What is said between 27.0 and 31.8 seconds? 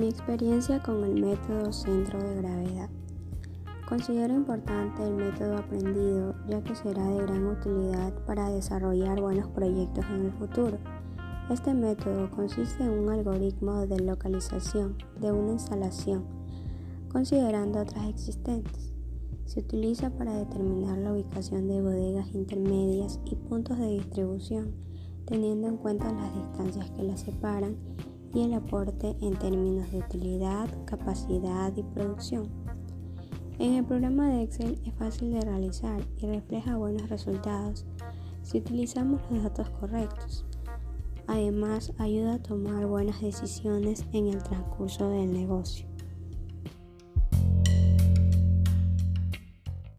las separan y el aporte en términos de utilidad, capacidad